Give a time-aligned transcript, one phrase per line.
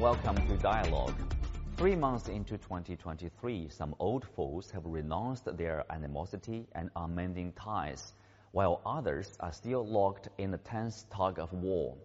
[0.00, 1.12] welcome to Dialogue.
[1.76, 8.14] Three months into 2023, some old foes have renounced their animosity and are mending ties,
[8.52, 11.98] while others are still locked in a tense tug of war.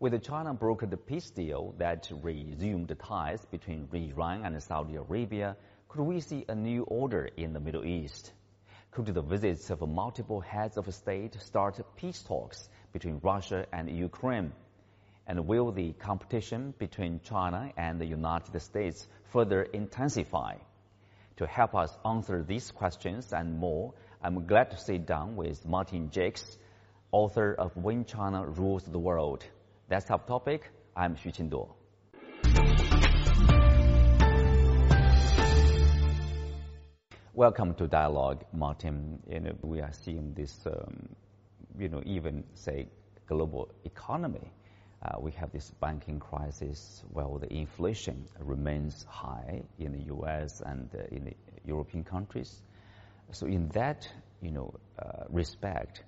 [0.00, 5.58] With China brokered the peace deal that resumed ties between Iran and Saudi Arabia,
[5.90, 8.32] could we see a new order in the Middle East?
[8.92, 14.52] Could the visits of multiple heads of state start peace talks between Russia and Ukraine?
[15.28, 20.54] And will the competition between China and the United States further intensify?
[21.38, 26.10] To help us answer these questions and more, I'm glad to sit down with Martin
[26.12, 26.38] Jacques,
[27.10, 29.44] author of When China Rules the World.
[29.88, 30.70] That's our topic.
[30.94, 31.74] I'm Xu Qinduo.
[37.34, 39.18] Welcome to Dialogue, Martin.
[39.28, 41.08] You know, we are seeing this, um,
[41.76, 42.86] you know, even say
[43.26, 44.52] global economy.
[45.02, 47.02] Uh, we have this banking crisis.
[47.12, 50.62] Well, the inflation remains high in the U.S.
[50.64, 51.34] and uh, in the
[51.66, 52.62] European countries.
[53.32, 54.08] So, in that,
[54.40, 56.02] you know, uh, respect,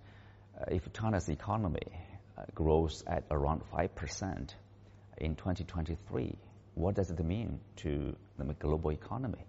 [0.58, 1.86] uh, if China's economy
[2.36, 4.54] uh, grows at around five percent
[5.18, 6.34] in 2023,
[6.74, 9.44] what does it mean to the global economy?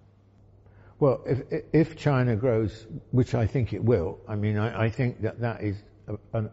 [0.99, 5.21] Well, if, if China grows, which I think it will, I mean, I, I think
[5.21, 5.81] that that is
[6.33, 6.43] a,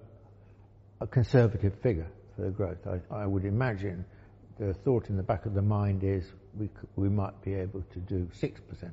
[1.00, 2.06] a, conservative figure
[2.36, 2.86] for the growth.
[2.86, 4.04] I, I, would imagine
[4.58, 7.98] the thought in the back of the mind is we, we might be able to
[8.00, 8.52] do 6%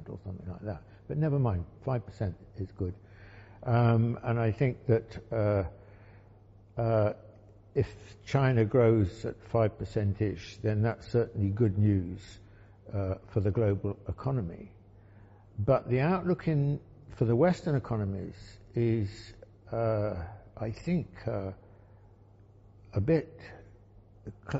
[0.09, 0.81] or something like that.
[1.07, 2.93] But never mind, 5% is good.
[3.63, 7.13] Um, and I think that uh, uh,
[7.75, 7.87] if
[8.25, 12.39] China grows at 5% ish, then that's certainly good news
[12.93, 14.71] uh, for the global economy.
[15.59, 16.79] But the outlook in,
[17.15, 18.35] for the Western economies
[18.75, 19.33] is,
[19.71, 20.15] uh,
[20.57, 21.51] I think, uh,
[22.93, 23.39] a bit,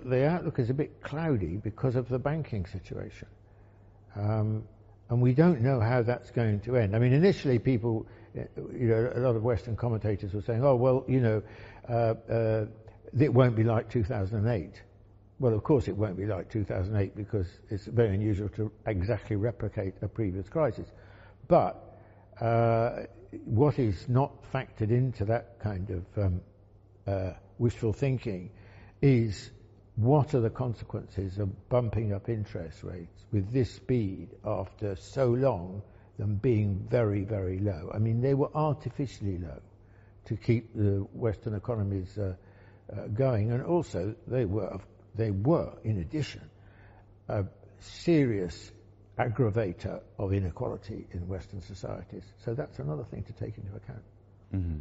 [0.04, 3.28] the outlook is a bit cloudy because of the banking situation.
[4.16, 4.64] Um,
[5.10, 6.96] and we don't know how that's going to end.
[6.96, 11.06] I mean, initially people, you know, a lot of Western commentators were saying, oh, well,
[11.08, 11.44] you know,
[11.90, 12.66] uh, uh
[13.20, 14.82] it won't be like 2008.
[15.40, 19.94] Well, of course it won't be like 2008 because it's very unusual to exactly replicate
[20.02, 20.88] a previous crisis.
[21.48, 22.00] But
[22.42, 23.04] uh,
[23.46, 26.42] what is not factored into that kind of um,
[27.08, 28.50] uh, wishful thinking
[29.02, 29.52] is
[29.96, 35.82] what are the consequences of bumping up interest rates with this speed after so long
[36.18, 37.92] them being very, very low?
[37.94, 39.62] I mean, they were artificially low
[40.26, 42.36] to keep the Western economies uh,
[42.92, 44.80] uh, going, and also they were,
[45.16, 46.50] they were, in addition,
[47.28, 47.46] a
[47.80, 48.72] serious
[49.20, 52.24] aggravator of inequality in Western societies.
[52.44, 54.04] So that's another thing to take into account.
[54.56, 54.80] Mm-hmm.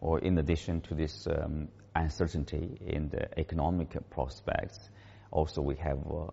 [0.00, 4.90] Or in addition to this um, uncertainty in the economic prospects,
[5.30, 6.26] also we have uh,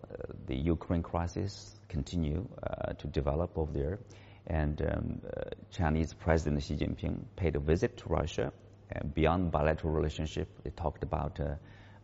[0.46, 3.98] the Ukraine crisis continue uh, to develop over there.
[4.46, 8.52] And um, uh, Chinese President Xi Jinping paid a visit to Russia.
[8.90, 11.54] And beyond bilateral relationship, they talked about uh,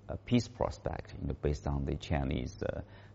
[0.09, 2.63] a peace prospect, you know, based on the Chinese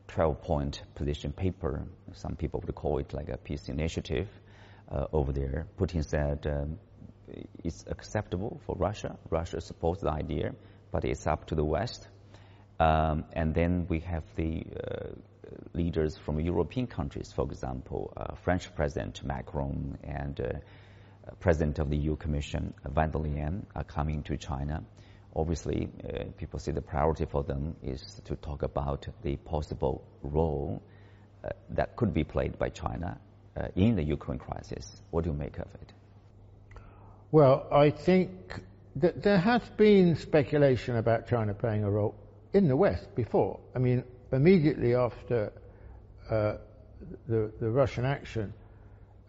[0.10, 1.86] 12-point uh, position paper.
[2.14, 4.28] Some people would call it like a peace initiative
[4.92, 5.66] uh, over there.
[5.80, 6.78] Putin said um,
[7.64, 9.18] it's acceptable for Russia.
[9.30, 10.54] Russia supports the idea,
[10.92, 12.08] but it's up to the West.
[12.80, 15.08] Um, and then we have the uh,
[15.74, 20.60] leaders from European countries, for example, uh, French President Macron and uh,
[21.40, 24.84] President of the EU Commission, Van der Leyen, are coming to China
[25.36, 30.82] obviously, uh, people see the priority for them is to talk about the possible role
[31.44, 33.20] uh, that could be played by China
[33.58, 35.02] uh, in the Ukraine crisis.
[35.12, 35.94] What do you make of it?
[37.34, 38.30] Well, I think
[38.98, 42.14] that there has been speculation about China playing a role
[42.54, 43.60] in the West before.
[43.76, 45.52] I mean, immediately after
[46.30, 46.58] uh,
[47.28, 48.54] the, the Russian action,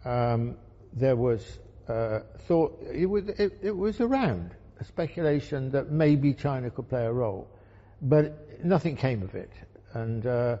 [0.05, 0.55] um,
[0.93, 1.57] there was
[1.87, 7.07] uh, thought it was, it, it was around a speculation that maybe China could play
[7.07, 7.47] a role,
[8.03, 9.51] but nothing came of it,
[9.95, 10.57] and uh,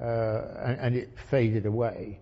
[0.00, 0.04] uh,
[0.64, 2.18] and, and, it faded away,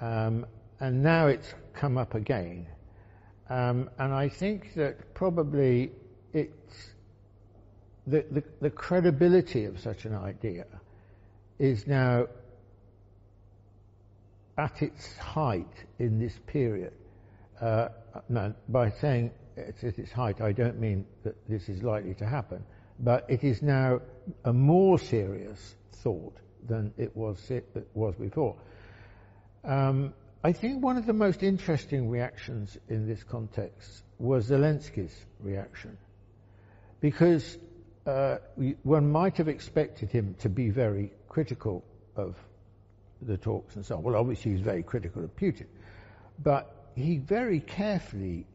[0.00, 0.46] um,
[0.80, 2.66] and now it's come up again,
[3.50, 5.90] um, and I think that probably
[6.32, 6.90] it's
[8.06, 10.66] the, the, the credibility of such an idea
[11.58, 12.26] is now
[14.56, 16.92] at its height in this period.
[17.60, 17.88] Uh,
[18.28, 22.26] no, by saying it's at its height, I don't mean that this is likely to
[22.26, 22.64] happen,
[23.00, 24.00] but it is now
[24.44, 26.36] a more serious thought
[26.66, 28.56] than it was, it was before.
[29.64, 30.14] Um,
[30.44, 35.96] I think one of the most interesting reactions in this context was Zelensky's reaction,
[37.00, 37.56] because
[38.06, 38.36] uh,
[38.82, 41.82] one might have expected him to be very critical
[42.14, 42.36] of
[43.22, 44.02] the talks and so on.
[44.02, 45.64] Well, obviously he's very critical of Putin,
[46.42, 48.46] but he very carefully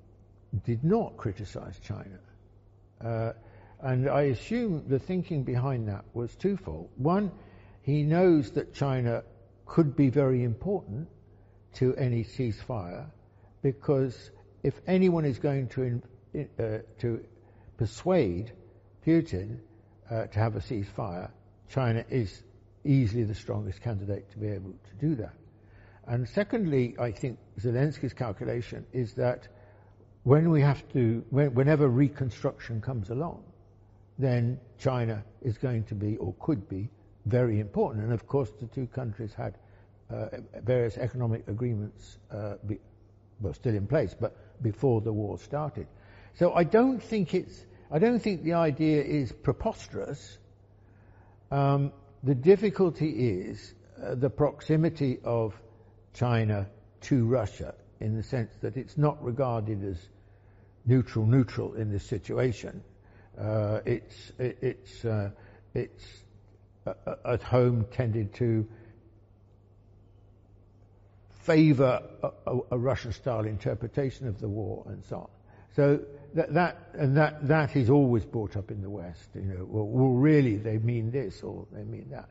[0.65, 2.19] did not criticize China.
[3.03, 3.33] Uh,
[3.81, 6.89] and I assume the thinking behind that was twofold.
[6.97, 7.31] One,
[7.81, 9.23] he knows that China
[9.65, 11.07] could be very important
[11.73, 13.05] to any ceasefire
[13.61, 14.31] because
[14.63, 16.01] if anyone is going to
[16.59, 17.23] uh, to
[17.77, 18.51] persuade
[19.05, 19.57] Putin
[20.11, 21.29] uh, to have a ceasefire,
[21.69, 22.43] China is
[22.83, 25.33] easily the strongest candidate to be able to do that.
[26.07, 29.47] And secondly, I think Zelensky's calculation is that
[30.23, 33.43] when we have to, when, whenever reconstruction comes along,
[34.17, 36.89] then China is going to be or could be
[37.25, 38.03] very important.
[38.03, 39.57] And of course, the two countries had
[40.63, 42.79] various economic agreements, uh, be,
[43.39, 45.87] well, still in place, but before the war started.
[46.35, 50.37] So I don't think it's, I don't think the idea is preposterous.
[51.51, 51.91] Um,
[52.23, 55.59] the difficulty is uh, the proximity of
[56.13, 56.67] China
[57.01, 59.97] to Russia in the sense that it's not regarded as
[60.85, 62.83] neutral neutral in this situation.
[63.37, 65.29] Uh, it's it, it's uh,
[65.73, 66.05] it's
[66.85, 68.67] uh, uh, at home tended to
[71.49, 75.29] favour a, a, a Russian-style interpretation of the war and so on.
[75.75, 75.99] So
[76.35, 79.29] that, that and that that is always brought up in the West.
[79.33, 82.29] You know, well, well, really they mean this or they mean that.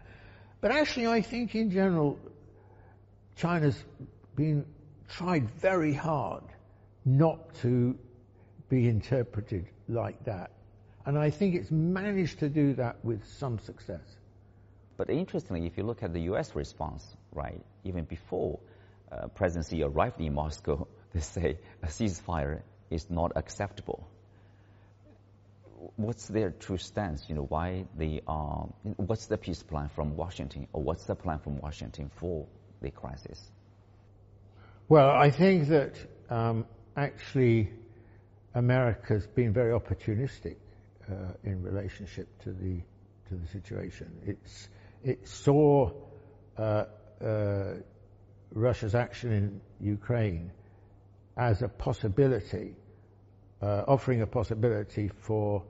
[0.61, 2.19] But actually, I think in general,
[3.37, 3.83] China's
[4.37, 4.65] been
[5.09, 6.45] tried very hard
[7.05, 7.99] not to
[8.69, 10.51] be interpreted like that.
[11.07, 14.17] And I think it's managed to do that with some success.
[14.97, 16.55] But interestingly, if you look at the U.S.
[16.55, 18.59] response, right, even before
[19.11, 24.09] uh, President arrived in Moscow, they say a ceasefire is not acceptable.
[25.97, 27.29] What's their true stance?
[27.29, 31.39] You know, why they are, what's the peace plan from Washington, or what's the plan
[31.39, 32.47] from Washington for
[32.83, 33.41] the crisis?
[34.89, 35.95] Well, I think that
[36.31, 36.67] um,
[36.97, 37.71] actually
[38.55, 40.57] America's been very opportunistic
[41.09, 41.15] uh,
[41.45, 42.81] in relationship to the
[43.29, 44.11] to the situation.
[44.27, 44.69] It's
[45.05, 45.93] it saw
[46.57, 46.85] uh,
[47.23, 47.75] uh,
[48.53, 50.51] Russia's action in Ukraine
[51.37, 52.75] as a possibility,
[53.63, 55.63] uh, offering a possibility for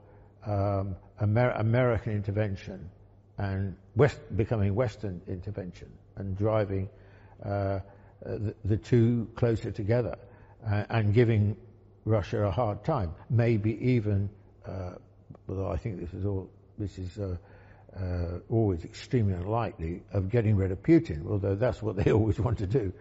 [0.47, 2.89] um, Amer- American intervention
[3.39, 6.89] and West, becoming Western intervention and driving
[7.45, 7.81] uh,
[8.25, 10.17] the, the, two closer together
[10.67, 11.57] uh, and giving
[12.05, 13.15] Russia a hard time.
[13.31, 14.29] Maybe even,
[14.67, 14.93] uh,
[15.49, 17.19] although I think this is all this is
[17.97, 22.59] uh, always extremely unlikely of getting rid of Putin, although that's what they always want
[22.59, 22.93] to do.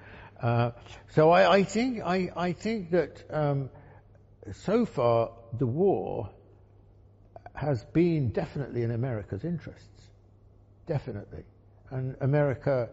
[0.42, 0.72] Uh,
[1.10, 3.70] so I, I, think I, I think that um,
[4.54, 6.30] so far the war
[7.54, 10.10] has been definitely in America's interests,
[10.86, 11.44] definitely,
[11.90, 12.90] and America.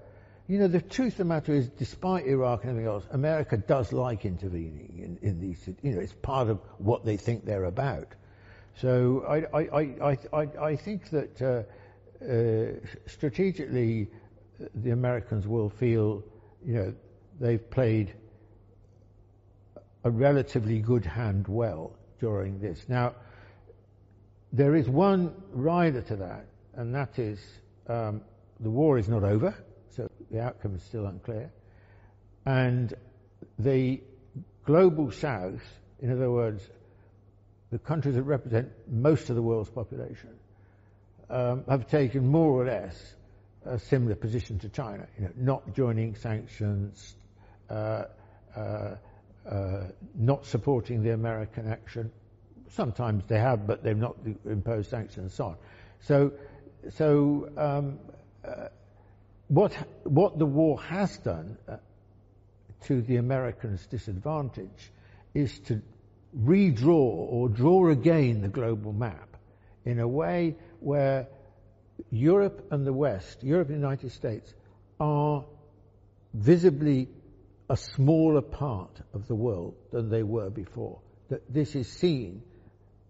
[0.46, 3.92] You know, the truth of the matter is, despite Iraq and everything else, America does
[3.92, 5.68] like intervening in, in these.
[5.82, 8.08] You know, it's part of what they think they're about.
[8.80, 11.62] So I, I, I, I, think that uh,
[13.06, 14.08] strategically,
[14.74, 16.22] the Americans will feel,
[16.64, 16.94] you know,
[17.40, 18.14] they've played
[20.04, 22.88] a relatively good hand well during this.
[22.88, 23.14] Now,
[24.52, 27.40] there is one rider to that, and that is
[27.88, 28.20] um,
[28.60, 29.54] the war is not over,
[29.90, 31.52] so the outcome is still unclear.
[32.46, 32.94] And
[33.58, 34.00] the
[34.64, 35.62] global south,
[36.00, 36.62] in other words,
[37.70, 40.30] the countries that represent most of the world's population,
[41.30, 43.14] um, have taken more or less
[43.64, 47.16] a similar position to China, you know, not joining sanctions,
[47.70, 48.04] uh,
[48.54, 48.96] uh,
[49.50, 52.10] uh, not supporting the American action.
[52.70, 55.56] Sometimes they have, but they've not imposed sanctions and so on.
[56.00, 56.32] So,
[56.96, 57.98] so um,
[58.46, 58.68] uh,
[59.48, 59.72] what
[60.04, 61.76] what the war has done uh,
[62.86, 64.92] to the Americans' disadvantage
[65.34, 65.80] is to
[66.38, 69.36] redraw or draw again the global map
[69.84, 71.26] in a way where
[72.10, 74.52] Europe and the West, Europe and the United States,
[75.00, 75.44] are
[76.34, 77.08] visibly
[77.70, 81.00] a smaller part of the world than they were before.
[81.30, 82.42] That this is seen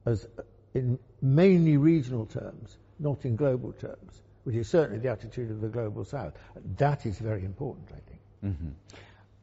[0.07, 0.27] as
[0.75, 5.69] in mainly regional terms, not in global terms, which is certainly the attitude of the
[5.69, 6.35] global south.
[6.77, 8.21] That is very important, I think.
[8.45, 8.69] Mm-hmm.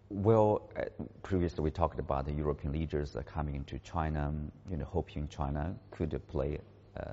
[0.09, 0.83] Well, uh,
[1.23, 4.33] previously we talked about the European leaders coming into China,
[4.69, 6.59] you know, hoping China could play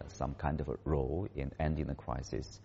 [0.09, 2.61] some kind of a role in ending the crisis.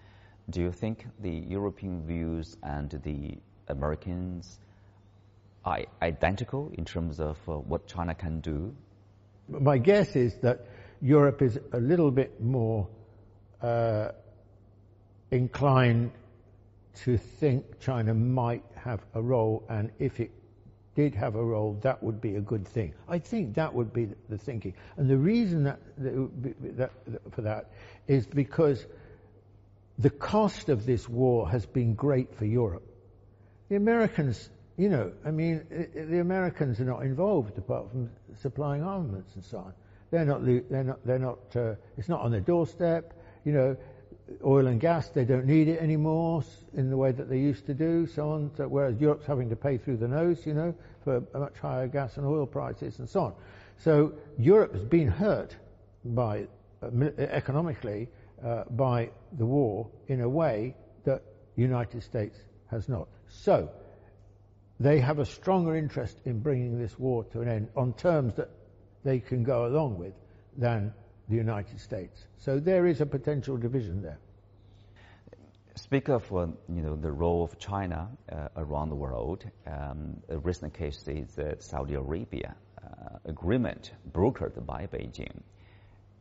[0.50, 4.60] Do you think the European views and the Americans
[5.65, 8.75] are identical in terms of uh, what China can do?
[9.48, 10.65] My guess is that
[11.01, 12.88] Europe is a little bit more
[13.62, 14.10] uh,
[15.32, 16.12] inclined
[16.96, 20.32] to think China might have a role, and if it
[20.96, 22.94] did have a role, that would be a good thing.
[23.08, 24.74] I think that would be the thinking.
[24.98, 26.92] And the reason that, that, that,
[27.32, 27.72] for that
[28.08, 28.86] is because
[29.98, 32.84] the cost of this war has been great for Europe.
[33.70, 38.10] The Americans, you know, I mean, the Americans are not involved apart from
[38.42, 39.74] supplying armaments and so on.
[40.12, 43.14] They're not, they're not, they're not, uh, it's not on their doorstep.
[43.46, 43.78] You know,
[44.46, 47.74] oil and gas, they don't need it anymore in the way that they used to
[47.74, 48.51] do, so on.
[48.56, 52.18] So, whereas Europe's having to pay through the nose, you know, for much higher gas
[52.18, 53.34] and oil prices and so on.
[53.77, 55.56] So Europe has been hurt
[56.06, 56.48] by
[56.82, 56.88] uh,
[57.18, 58.10] economically
[58.44, 60.75] uh, by the war in a way
[61.06, 61.22] that
[61.56, 62.38] the United States
[62.68, 63.08] has not.
[63.27, 63.70] So
[64.80, 68.50] they have a stronger interest in bringing this war to an end on terms that
[69.03, 70.13] they can go along with
[70.58, 70.94] than
[71.34, 72.28] the United States.
[72.38, 74.20] So there is a potential division there.
[75.75, 79.44] Speak of uh, you know the role of China uh, around the world.
[79.66, 85.42] Um, a recent case is the Saudi Arabia uh, agreement brokered by Beijing.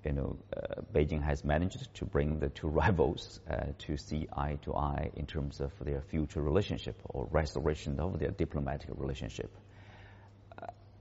[0.07, 4.59] You know, uh, Beijing has managed to bring the two rivals uh, to see eye
[4.63, 9.51] to eye in terms of their future relationship or restoration of their diplomatic relationship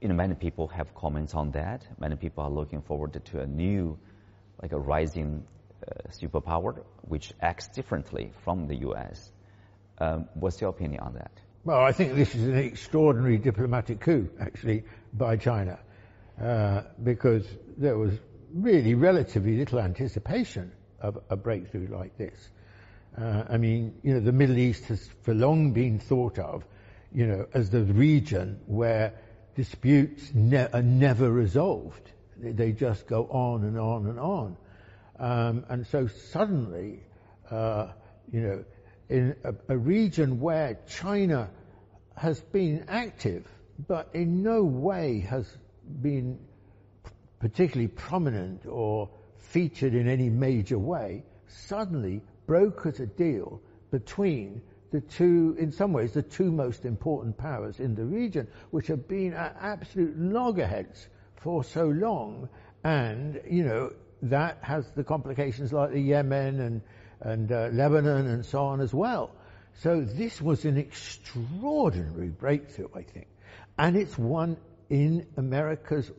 [0.02, 1.86] you know, many people have comments on that.
[2.00, 3.96] Many people are looking forward to a new,
[4.60, 5.44] like a rising
[5.86, 9.30] uh, superpower, which acts differently from the U.S.
[9.98, 11.30] Um, what's your opinion on that?
[11.64, 14.82] Well, I think this is an extraordinary diplomatic coup, actually,
[15.12, 15.78] by China,
[16.42, 17.46] uh, because
[17.78, 18.12] there was
[18.52, 22.50] really relatively little anticipation of a breakthrough like this.
[23.16, 26.64] Uh, I mean, you know, the Middle East has for long been thought of,
[27.14, 29.14] you know, as the region where
[29.54, 32.10] disputes ne- are never resolved.
[32.38, 34.56] They, just go on and on and on.
[35.18, 37.00] Um, and so suddenly,
[37.50, 37.88] uh,
[38.32, 38.64] you know,
[39.08, 41.50] in a, a, region where China
[42.16, 43.46] has been active,
[43.86, 45.46] but in no way has
[46.00, 46.38] been
[47.38, 55.56] particularly prominent or featured in any major way, suddenly brokers a deal between the two,
[55.58, 59.56] in some ways, the two most important powers in the region, which have been at
[59.60, 62.48] absolute loggerheads for so long.
[62.84, 66.82] And, you know, that has the complications like the Yemen and,
[67.20, 69.34] and uh, Lebanon and so on as well.
[69.74, 73.26] So this was an extraordinary breakthrough, I think.
[73.78, 74.58] And it's one
[74.90, 76.12] in America's,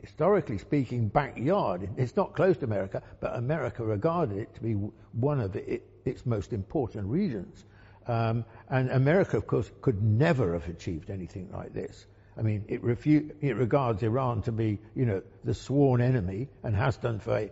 [0.00, 1.88] historically speaking, backyard.
[1.96, 4.74] It's not close to America, but America regarded it to be
[5.12, 7.64] one of it, its most important regions.
[8.08, 12.06] Um, and America, of course, could never have achieved anything like this.
[12.38, 16.74] I mean, it, refu- it regards Iran to be, you know, the sworn enemy and
[16.74, 17.50] has done for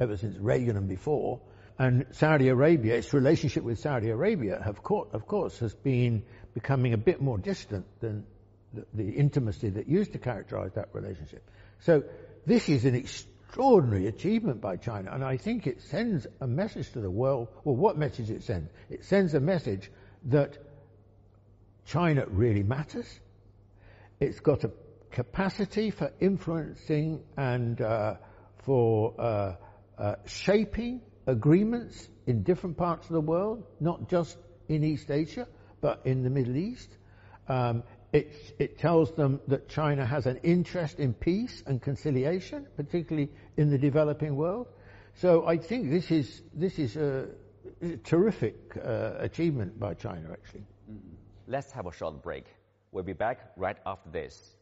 [0.00, 1.40] ever since Reagan and before.
[1.78, 6.24] And Saudi Arabia, its relationship with Saudi Arabia, course, of course has been
[6.54, 8.24] becoming a bit more distant than
[8.72, 11.48] the, the intimacy that used to characterize that relationship.
[11.80, 12.04] So
[12.46, 17.00] this is an extraordinary achievement by China, and I think it sends a message to
[17.00, 17.48] the world.
[17.64, 18.70] Well, what message it sends?
[18.90, 19.90] It sends a message
[20.24, 20.58] that
[21.86, 23.08] China really matters.
[24.20, 24.70] It's got a
[25.10, 28.14] capacity for influencing and uh,
[28.64, 29.54] for uh,
[29.98, 34.36] uh, shaping agreements in different parts of the world, not just
[34.68, 35.46] in East Asia,
[35.80, 36.90] but in the Middle East.
[37.48, 37.82] Um,
[38.12, 43.70] it, it, tells them that China has an interest in peace and conciliation, particularly in
[43.70, 44.66] the developing world.
[45.14, 47.26] So I think this is this is a, a
[48.04, 50.64] terrific uh, achievement by China, actually.
[50.90, 51.14] Mm-hmm.
[51.46, 52.44] Let's have a short break.
[52.92, 54.56] We'll be back right after this.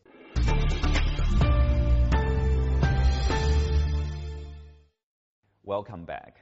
[5.65, 6.41] Welcome back.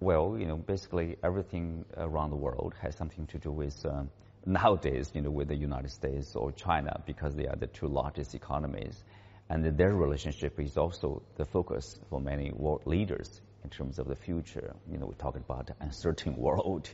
[0.00, 4.04] Well, you know, basically everything around the world has something to do with uh,
[4.46, 8.34] nowadays, you know, with the United States or China because they are the two largest
[8.34, 9.04] economies.
[9.50, 14.16] And their relationship is also the focus for many world leaders in terms of the
[14.16, 14.74] future.
[14.90, 16.88] You know, we talk about uncertain world,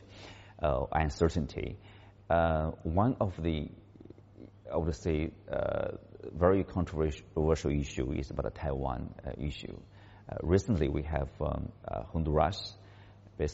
[0.61, 1.77] uh, uncertainty.
[2.29, 3.69] Uh, one of the,
[4.71, 5.91] I would say, uh,
[6.33, 9.77] very controversial issue is about the Taiwan uh, issue.
[10.29, 12.75] Uh, recently, we have um, uh, Honduras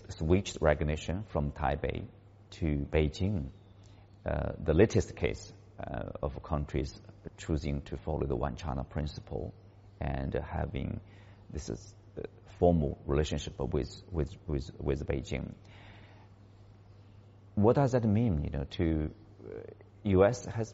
[0.10, 2.05] switched recognition from Taipei
[2.51, 3.50] to Beijing.
[4.24, 5.51] the latest case
[6.22, 7.01] of countries
[7.38, 9.53] choosing to follow the one China principle
[10.00, 11.01] and having
[11.51, 11.93] this is
[12.60, 15.53] formal relationship with, with, with, with Beijing.
[17.55, 19.12] What does that mean, you know, to
[19.45, 19.60] uh,
[20.03, 20.45] U.S.
[20.45, 20.74] has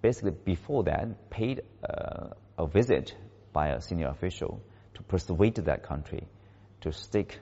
[0.00, 3.14] basically before that paid uh, a visit
[3.52, 4.62] by a senior official
[4.94, 6.26] to persuade that country
[6.80, 7.38] to stick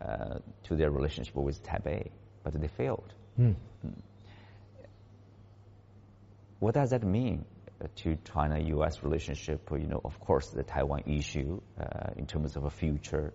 [0.00, 2.10] uh, to their relationship with Taipei.
[2.42, 3.12] but they failed.
[3.38, 3.54] Mm.
[6.58, 7.44] What does that mean
[7.96, 9.02] to China-U.S.
[9.02, 9.68] relationship?
[9.70, 13.32] You know, of course, the Taiwan issue uh, in terms of a future,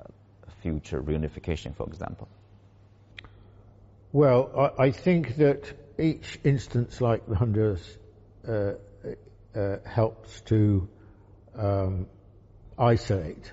[0.00, 0.04] uh,
[0.62, 2.28] future reunification, for example.
[4.12, 7.98] Well, I, think that each instance like the Honduras
[8.48, 8.72] uh,
[9.54, 10.88] uh, helps to
[11.54, 12.06] um,
[12.78, 13.52] isolate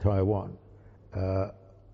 [0.00, 0.58] Taiwan
[1.14, 1.48] uh,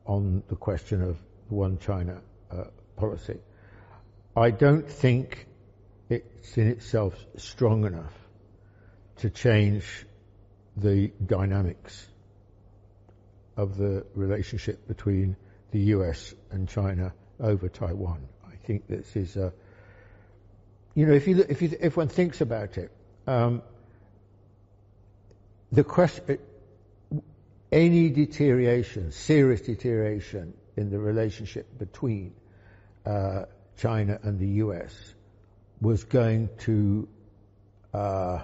[0.06, 1.16] on the question of
[1.48, 2.20] one China
[2.50, 2.64] uh,
[2.96, 3.38] policy.
[4.36, 5.46] I don't think
[6.12, 8.12] it's in itself strong enough
[9.16, 9.84] to change
[10.76, 12.06] the dynamics
[13.56, 15.36] of the relationship between
[15.70, 18.26] the US and China over Taiwan.
[18.46, 19.52] I think this is a,
[20.94, 22.90] you know, if you if you if one thinks about it,
[23.26, 23.62] um,
[25.70, 26.38] the question,
[27.70, 32.34] any deterioration, serious deterioration in the relationship between
[33.06, 33.44] uh,
[33.76, 35.14] China and the US
[35.82, 37.08] was going to
[37.92, 38.38] uh,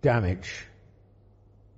[0.00, 0.66] damage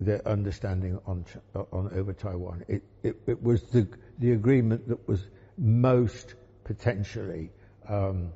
[0.01, 1.25] their understanding on,
[1.73, 2.65] on over Taiwan.
[2.69, 3.89] It, it, it, was the,
[4.19, 5.27] the agreement that was
[5.57, 7.51] most potentially
[7.89, 8.33] um,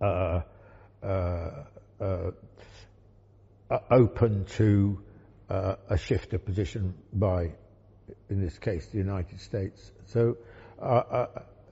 [0.00, 0.40] uh,
[1.02, 1.50] uh,
[2.00, 2.30] uh
[3.90, 5.00] open to
[5.50, 7.52] uh, a shift of position by,
[8.30, 9.92] in this case, the United States.
[10.06, 10.38] So
[10.80, 11.26] uh,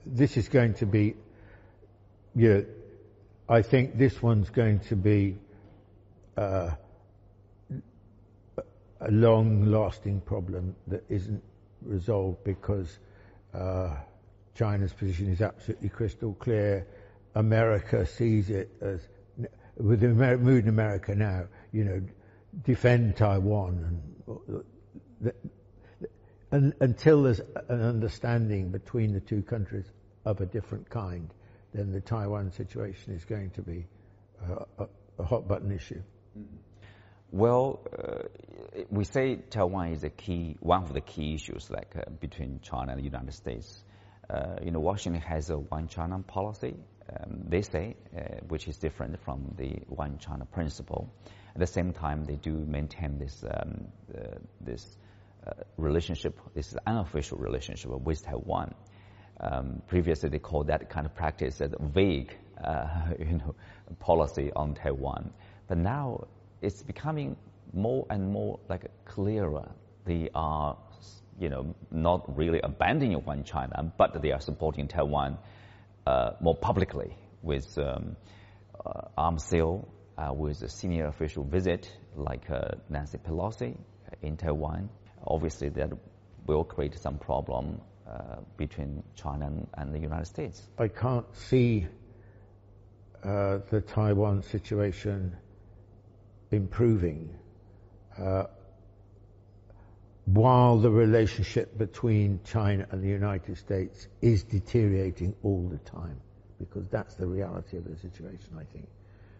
[0.05, 1.15] this is going to be,
[2.35, 2.65] know,
[3.47, 5.37] I think this one's going to be
[6.37, 6.71] uh,
[9.01, 11.43] a long-lasting problem that isn't
[11.81, 12.97] resolved because
[13.53, 13.95] uh,
[14.55, 16.87] China's position is absolutely crystal clear.
[17.35, 19.01] America sees it as,
[19.77, 22.01] with the mood in America now, you know,
[22.63, 24.63] defend Taiwan and,
[26.51, 29.85] and until there's an understanding between the two countries
[30.25, 31.29] of a different kind,
[31.73, 33.87] then the Taiwan situation is going to be
[34.79, 34.87] a,
[35.19, 36.01] a hot button issue.
[36.37, 36.57] Mm-hmm.
[37.31, 42.11] Well, uh, we say Taiwan is a key, one of the key issues, like uh,
[42.19, 43.83] between China and the United States.
[44.29, 46.75] Uh, you know, Washington has a one China policy.
[47.09, 51.11] Um, they say, uh, which is different from the one China principle.
[51.55, 54.95] At the same time, they do maintain this um, uh, this
[55.45, 58.75] uh, relationship, this unofficial relationship with Taiwan.
[59.39, 62.35] Um, previously, they called that kind of practice as vague,
[63.19, 63.55] you know,
[63.99, 65.31] policy on Taiwan.
[65.67, 66.27] But now
[66.61, 67.35] it's becoming
[67.73, 69.69] more and more like clearer.
[70.05, 70.77] They are,
[71.39, 75.37] you know, not really abandoning one China, but they are supporting Taiwan
[76.05, 78.15] uh, more publicly with um,
[78.85, 83.75] uh, arms sale, uh, with a senior official visit like uh, Nancy Pelosi
[84.21, 84.89] in Taiwan.
[85.25, 85.89] Obviously, that
[86.45, 87.81] will create some problem
[88.13, 90.67] uh, between China and, and, the United States.
[90.77, 91.87] I can't see
[93.23, 95.35] uh, the Taiwan situation
[96.51, 97.33] improving
[98.19, 98.43] uh,
[100.25, 106.21] while the relationship between China and the United States is deteriorating all the time,
[106.59, 108.87] because that's the reality of the situation, I think.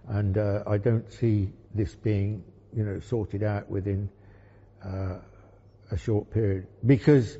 [0.08, 2.44] And uh, I don't see this being,
[2.76, 4.10] you know, sorted out within
[4.84, 5.20] uh,
[5.92, 7.38] a short period, because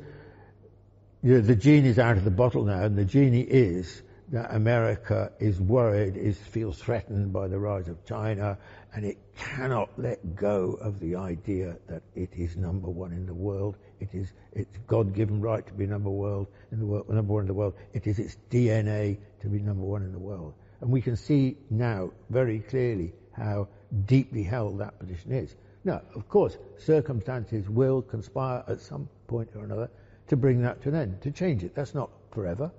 [1.24, 4.54] you know, the genie is out of the bottle now, and the genie is that
[4.54, 8.58] America is worried, is feels threatened by the rise of China,
[8.94, 13.34] and it cannot let go of the idea that it is number one in the
[13.34, 13.78] world.
[14.02, 17.48] It is its God-given right to be number world in the world, number one in
[17.48, 17.76] the world.
[17.94, 21.56] It is its DNA to be number one in the world, and we can see
[21.70, 23.70] now very clearly how
[24.08, 25.56] deeply held that position is.
[25.86, 29.90] Now, of course, circumstances will conspire at some point or another
[30.28, 31.76] to bring that to an end, to change it.
[31.76, 32.72] That's not forever,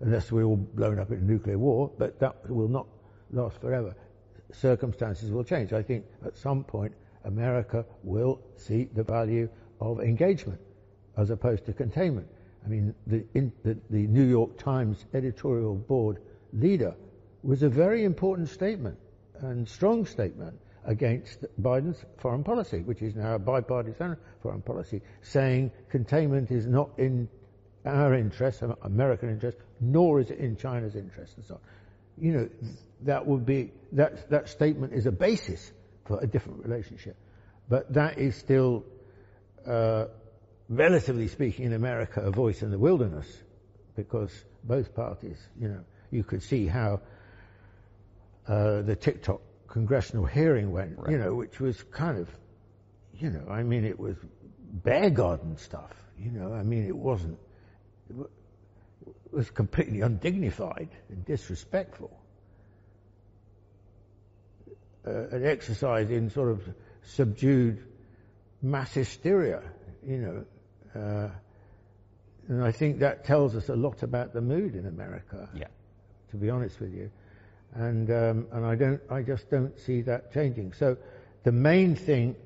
[0.00, 2.86] unless we're all blown up in a nuclear war, but that will not
[3.32, 3.94] last forever
[4.54, 5.72] circumstances will change.
[5.72, 6.92] I think at some point
[7.24, 9.48] America will see the value
[9.80, 10.60] of engagement
[11.16, 12.28] as opposed to containment.
[12.64, 16.18] I mean, the, in, the, the New York Times editorial board
[16.52, 16.94] leader
[17.42, 18.98] was a very important statement
[19.40, 25.70] and strong statement against Biden's foreign policy, which is now a bipartisan foreign policy, saying
[25.90, 27.28] containment is not in
[27.84, 31.60] our interest, American interest, nor is it in China's interest, and so on.
[32.18, 32.48] You know,
[33.02, 35.72] that would be that that statement is a basis
[36.04, 37.16] for a different relationship.
[37.68, 38.84] But that is still,
[39.66, 40.06] uh,
[40.68, 43.26] relatively speaking, in America, a voice in the wilderness,
[43.96, 44.32] because
[44.64, 47.00] both parties, you know, you could see how
[48.46, 51.12] uh, the TikTok congressional hearing went, right.
[51.12, 52.28] you know, which was kind of,
[53.14, 54.16] you know, I mean, it was
[54.72, 57.38] bear garden stuff, you know, I mean, it wasn't.
[58.10, 58.26] It
[59.32, 62.10] was completely undignified and disrespectful.
[65.06, 66.62] Uh, an exercise in sort of
[67.04, 67.82] subdued
[68.60, 69.62] mass hysteria,
[70.06, 70.44] you know.
[70.94, 71.28] Uh,
[72.48, 75.48] and I think that tells us a lot about the mood in America.
[75.54, 75.68] Yeah.
[76.32, 77.10] To be honest with you,
[77.74, 80.72] and um, and I don't, I just don't see that changing.
[80.72, 80.96] So,
[81.44, 82.36] the main thing,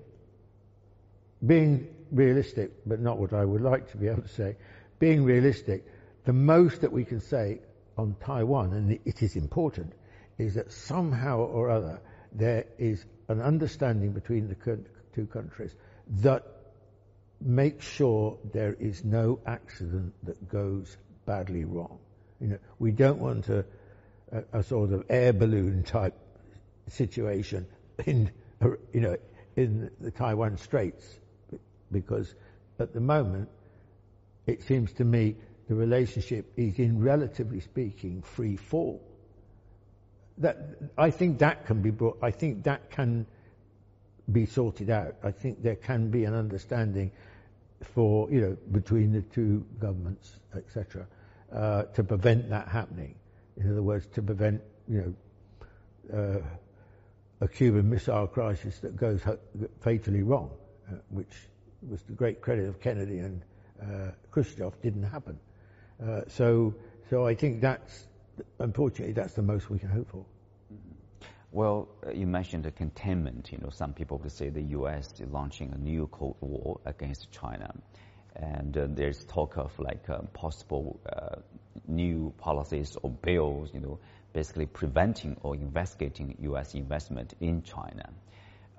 [1.45, 4.57] being realistic, but not what I would like to be able to say,
[4.99, 5.85] being realistic,
[6.25, 7.61] the most that we can say
[7.97, 9.93] on Taiwan, and it is important,
[10.39, 12.01] is that somehow or other
[12.33, 14.79] there is an understanding between the
[15.15, 15.75] two countries
[16.09, 16.45] that
[17.41, 21.99] makes sure there is no accident that goes badly wrong.
[22.41, 23.65] You know, we don't want a,
[24.35, 26.15] a, a sort of air balloon type
[26.89, 27.67] situation
[28.07, 28.31] in,
[28.93, 29.17] you know,
[29.57, 31.19] in the Taiwan Straits,
[31.91, 32.35] because
[32.79, 33.49] at the moment
[34.47, 35.37] it seems to me
[35.69, 39.01] the relationship is in relatively speaking free fall.
[40.39, 40.59] That
[40.99, 42.19] I think that can be brought.
[42.21, 43.27] I think that can
[44.31, 45.15] be sorted out.
[45.23, 47.13] I think there can be an understanding
[47.95, 51.07] for you know between the two governments, etc.,
[51.53, 53.15] uh, to prevent that happening.
[53.57, 55.17] In other words, to prevent you
[56.11, 56.43] know uh,
[57.41, 59.21] a Cuban Missile Crisis that goes
[59.81, 60.51] fatally wrong,
[60.91, 61.33] uh, which
[61.89, 63.43] was the great credit of Kennedy and
[63.83, 65.39] uh, Khrushchev, didn't happen.
[66.03, 66.75] Uh, so,
[67.11, 68.07] so I think that's
[68.59, 70.25] unfortunately that's the most we can hope for.
[71.53, 73.53] Well, uh, you mentioned the containment.
[73.53, 75.21] You know, some people would say the U.S.
[75.21, 77.73] is launching a new Cold War against China,
[78.35, 81.37] and uh, there's talk of like possible uh,
[81.87, 83.71] new policies or bills.
[83.73, 83.99] You know,
[84.33, 86.75] basically preventing or investigating U.S.
[86.75, 88.11] investment in China.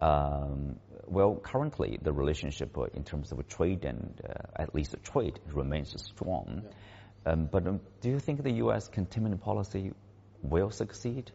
[0.01, 0.75] Um,
[1.07, 5.95] well, currently the relationship uh, in terms of trade and uh, at least trade remains
[6.01, 6.63] strong.
[6.63, 7.31] Yeah.
[7.31, 8.87] Um, but um, do you think the U.S.
[8.87, 9.93] containment policy
[10.41, 11.31] will succeed?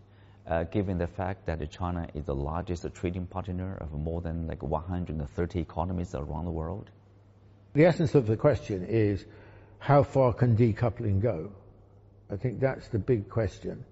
[0.46, 4.62] uh, given the fact that China is the largest trading partner of more than like
[4.62, 6.90] 130 economies around the world?
[7.72, 9.24] The essence of the question is
[9.80, 11.50] how far can decoupling go?
[12.30, 13.84] I think that's the big question.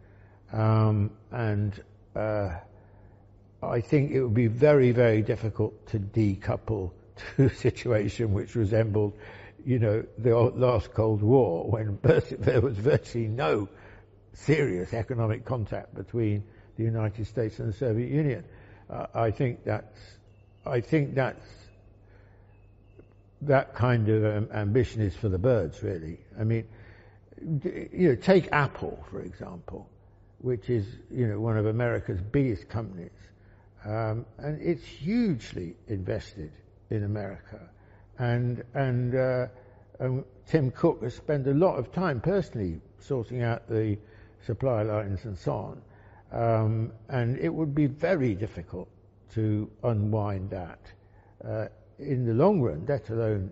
[0.52, 1.72] Um, and
[2.14, 2.50] uh,
[3.62, 6.92] I think it would be very, very difficult to decouple
[7.36, 9.14] to a situation which resembled,
[9.64, 13.68] you know, the last Cold War when there was virtually no
[14.34, 16.44] serious economic contact between
[16.76, 18.44] the United States and the Soviet Union.
[18.90, 19.98] Uh, I think that's,
[20.66, 21.44] I think that's,
[23.42, 26.18] that kind of um, ambition is for the birds, really.
[26.38, 26.64] I mean,
[27.40, 29.88] you know, take Apple, for example,
[30.38, 33.10] which is, you know, one of America's biggest companies.
[33.84, 36.50] Um, and it's hugely invested
[36.90, 37.60] in America.
[38.18, 39.46] And, and, uh,
[40.00, 43.96] and Tim Cook has spent a lot of time personally sorting out the
[44.44, 45.82] supply lines and so on.
[46.30, 48.88] Um, and it would be very difficult
[49.34, 50.80] to unwind that
[51.44, 51.66] uh,
[51.98, 53.50] in the long run, let alone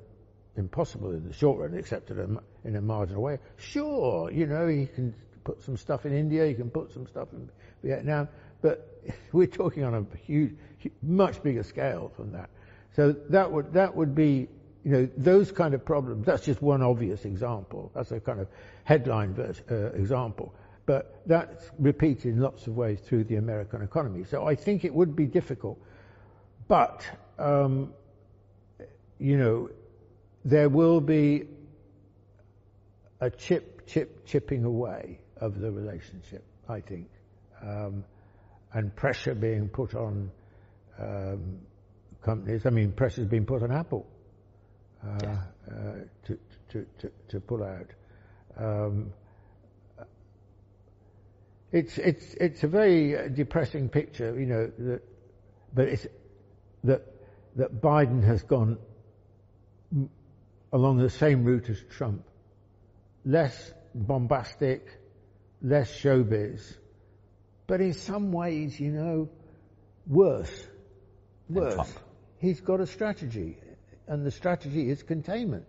[0.56, 3.38] impossible in the short run, except in a, in a marginal way.
[3.56, 7.28] Sure, you know, you can put some stuff in India, you can put some stuff
[7.32, 7.48] in
[7.82, 8.28] Vietnam,
[8.62, 9.00] but
[9.32, 10.54] we're talking on a huge,
[11.02, 12.50] much bigger scale than that.
[12.94, 14.48] So that would that would be,
[14.82, 16.24] you know, those kind of problems.
[16.24, 17.92] That's just one obvious example.
[17.94, 18.48] That's a kind of
[18.84, 20.54] headline verse, uh, example.
[20.86, 24.24] But that's repeated in lots of ways through the American economy.
[24.24, 25.78] So I think it would be difficult.
[26.68, 27.04] But,
[27.38, 27.92] um,
[29.18, 29.70] you know,
[30.44, 31.44] there will be
[33.20, 37.08] a chip, chip, chipping away of the relationship, I think,
[37.62, 38.04] um,
[38.72, 40.30] and pressure being put on
[40.98, 41.58] um,
[42.22, 42.66] companies.
[42.66, 44.06] I mean, pressure has been put on Apple
[45.04, 45.38] uh, uh,
[46.24, 46.38] to,
[46.70, 47.90] to, to, to, pull out.
[48.56, 49.12] Um,
[51.72, 54.70] it's it's it's a very depressing picture, you know.
[54.78, 55.02] That,
[55.74, 56.06] but it's
[56.84, 57.02] that
[57.56, 58.78] that Biden has gone
[60.76, 62.22] along the same route as Trump,
[63.24, 64.86] less bombastic,
[65.62, 66.60] less showbiz,
[67.66, 69.28] but in some ways, you know,
[70.06, 70.66] worse.
[71.48, 71.92] Worse.
[72.38, 73.56] He's got a strategy,
[74.06, 75.64] and the strategy is containment.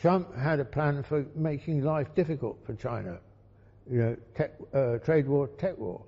[0.00, 3.18] Trump had a plan for making life difficult for China
[3.90, 6.02] you know, tech, uh, trade war, tech war.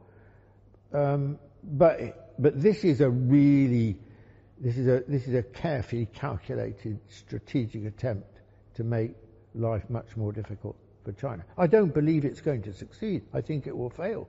[0.93, 3.97] Um, but but this is a really
[4.61, 8.41] this is a this is a carefully calculated strategic attempt
[8.75, 9.13] to make
[9.55, 11.45] life much more difficult for China.
[11.57, 13.23] I don't believe it's going to succeed.
[13.33, 14.29] I think it will fail.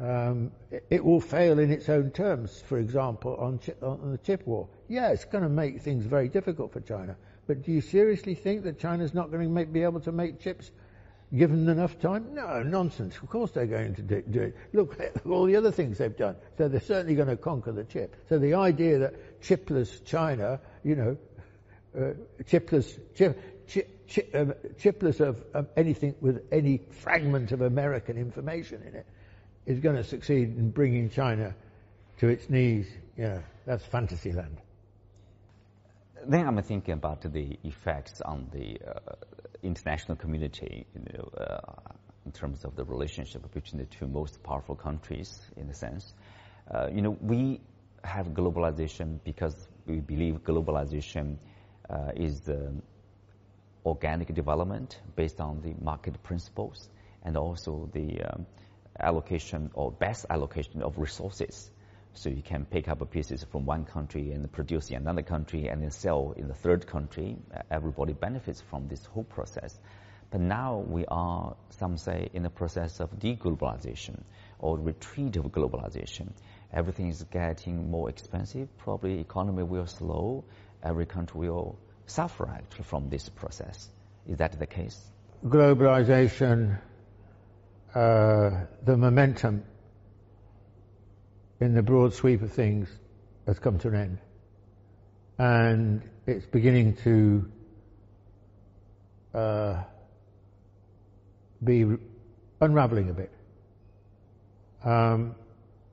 [0.00, 2.60] Um, it, it, will fail in its own terms.
[2.66, 6.72] For example, on, on the chip war, yeah, it's going to make things very difficult
[6.72, 7.16] for China.
[7.46, 10.72] But do you seriously think that China's not going to be able to make chips
[11.32, 12.34] Given enough time?
[12.34, 13.16] No, nonsense.
[13.16, 14.56] Of course they're going to do, do it.
[14.72, 16.36] Look at all the other things they've done.
[16.58, 18.14] So they're certainly going to conquer the chip.
[18.28, 21.16] So the idea that chipless China, you know,
[21.96, 22.12] uh,
[22.44, 24.44] chipless, chip, chip, chip, uh,
[24.80, 29.06] chipless of, of anything with any fragment of American information in it
[29.66, 31.54] is going to succeed in bringing China
[32.18, 32.86] to its knees.
[33.16, 34.58] You know, that's fantasy land.
[36.26, 39.14] Then I'm thinking about the effects on the uh,
[39.64, 41.92] international community, you know, uh,
[42.26, 46.14] in terms of the relationship between the two most powerful countries, in a sense.
[46.70, 47.60] Uh, you know, we
[48.02, 51.36] have globalization because we believe globalization
[51.90, 52.72] uh, is the
[53.84, 56.88] organic development based on the market principles
[57.22, 58.46] and also the um,
[59.00, 61.70] allocation or best allocation of resources.
[62.14, 65.82] So you can pick up pieces from one country and produce in another country and
[65.82, 67.36] then sell in the third country.
[67.70, 69.78] Everybody benefits from this whole process.
[70.30, 74.22] But now we are, some say, in the process of deglobalization
[74.58, 76.32] or retreat of globalization.
[76.72, 78.68] Everything is getting more expensive.
[78.78, 80.44] Probably economy will slow.
[80.82, 83.88] Every country will suffer actually from this process.
[84.26, 84.98] Is that the case?
[85.44, 86.78] Globalization,
[87.94, 88.50] uh,
[88.82, 89.64] the momentum
[91.64, 92.88] in the broad sweep of things
[93.46, 94.18] has come to an end.
[95.38, 97.50] And it's beginning to
[99.34, 99.82] uh,
[101.62, 101.86] be
[102.60, 103.32] unraveling a bit.
[104.84, 105.34] Um,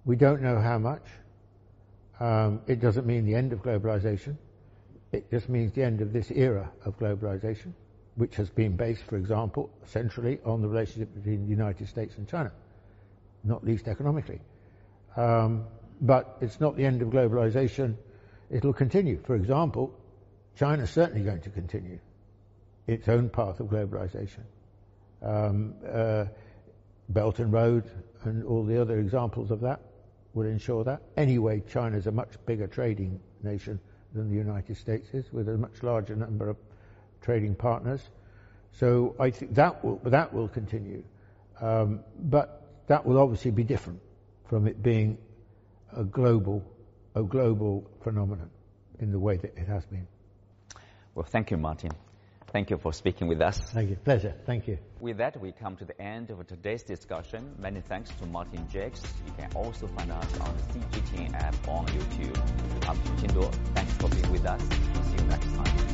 [0.06, 1.04] we don't know how much.
[2.20, 4.36] Um, it doesn't mean the end of globalization.
[5.12, 7.74] It just means the end of this era of globalization,
[8.16, 12.28] which has been based, for example, centrally on the relationship between the United States and
[12.28, 12.52] China,
[13.44, 14.40] not least economically.
[15.15, 15.65] Um,
[16.00, 17.95] but it's not the end of globalization.
[18.50, 19.21] It'll continue.
[19.24, 19.93] For example,
[20.58, 22.00] China's certainly going to continue
[22.88, 24.43] its own path of globalization.
[25.21, 26.26] Um, uh,
[27.10, 27.89] Belt and Road
[28.24, 29.82] and all the other examples of that
[30.34, 31.02] will ensure that.
[31.17, 33.80] Anyway, China's a much bigger trading nation
[34.13, 36.58] than the United States is, with a much larger number of
[37.21, 38.02] trading partners.
[38.74, 41.04] So I think that will that will continue,
[41.60, 44.00] um, but that will obviously be different
[44.52, 45.18] from it being
[45.96, 46.62] a global
[47.16, 48.50] a global phenomenon
[49.00, 50.06] in the way that it has been.
[51.16, 51.92] Well, thank you, Martin.
[52.48, 53.60] Thank you for speaking with us.
[53.60, 53.96] Thank you.
[53.96, 54.34] Pleasure.
[54.46, 54.78] Thank you.
[55.00, 57.56] With that, we come to the end of today's discussion.
[57.60, 59.00] Many thanks to Martin Jacques.
[59.26, 62.38] You can also find us on the CGTN app on YouTube.
[62.90, 64.62] I'm Tim Thanks for being with us.
[64.62, 65.90] See you next time.